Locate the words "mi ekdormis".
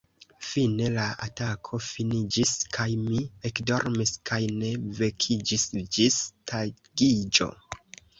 3.01-4.13